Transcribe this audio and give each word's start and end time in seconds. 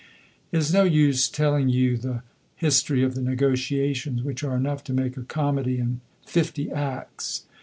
It 0.51 0.57
is 0.57 0.73
no 0.73 0.83
use 0.83 1.29
telling 1.29 1.69
you 1.69 1.95
the 1.95 2.23
history 2.55 3.03
of 3.03 3.13
the 3.13 3.21
negotiations, 3.21 4.23
which 4.23 4.43
are 4.43 4.57
enough 4.57 4.83
to 4.85 4.93
make 4.93 5.15
a 5.15 5.21
comedy 5.21 5.77
in 5.77 6.01
50 6.25 6.71
acts. 6.71 7.43